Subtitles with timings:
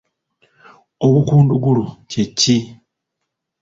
[1.05, 2.57] Obukundugulu kye ki?